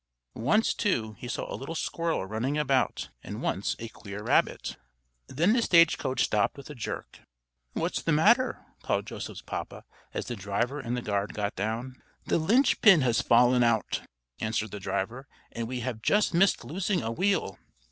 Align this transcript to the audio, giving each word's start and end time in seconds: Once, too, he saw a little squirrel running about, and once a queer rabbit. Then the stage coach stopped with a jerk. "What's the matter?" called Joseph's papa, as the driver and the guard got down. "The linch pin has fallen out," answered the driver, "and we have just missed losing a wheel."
Once, 0.33 0.73
too, 0.73 1.13
he 1.19 1.27
saw 1.27 1.45
a 1.47 1.53
little 1.53 1.75
squirrel 1.75 2.25
running 2.25 2.57
about, 2.57 3.09
and 3.23 3.39
once 3.39 3.75
a 3.77 3.87
queer 3.87 4.23
rabbit. 4.23 4.75
Then 5.27 5.53
the 5.53 5.61
stage 5.61 5.99
coach 5.99 6.23
stopped 6.23 6.57
with 6.57 6.71
a 6.71 6.73
jerk. 6.73 7.19
"What's 7.73 8.01
the 8.01 8.11
matter?" 8.11 8.65
called 8.81 9.05
Joseph's 9.05 9.43
papa, 9.43 9.83
as 10.11 10.25
the 10.25 10.35
driver 10.35 10.79
and 10.79 10.97
the 10.97 11.03
guard 11.03 11.35
got 11.35 11.55
down. 11.55 12.01
"The 12.25 12.39
linch 12.39 12.81
pin 12.81 13.01
has 13.01 13.21
fallen 13.21 13.63
out," 13.63 14.01
answered 14.39 14.71
the 14.71 14.79
driver, 14.79 15.27
"and 15.51 15.67
we 15.67 15.81
have 15.81 16.01
just 16.01 16.33
missed 16.33 16.65
losing 16.65 17.03
a 17.03 17.11
wheel." 17.11 17.59